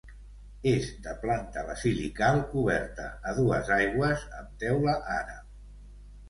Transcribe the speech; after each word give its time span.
És 0.69 0.85
de 1.07 1.11
planta 1.25 1.65
basilical 1.67 2.41
coberta 2.53 3.05
a 3.29 3.35
dues 3.41 3.71
aigües 3.77 4.25
amb 4.39 4.57
teula 4.65 4.97
àrab. 5.19 5.55